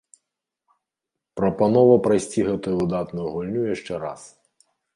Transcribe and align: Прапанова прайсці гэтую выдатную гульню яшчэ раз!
Прапанова 1.41 1.99
прайсці 2.09 2.47
гэтую 2.49 2.75
выдатную 2.81 3.27
гульню 3.37 3.69
яшчэ 3.75 4.03
раз! 4.09 4.21